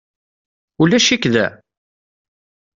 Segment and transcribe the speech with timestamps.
[0.81, 1.47] Ulac-ik da?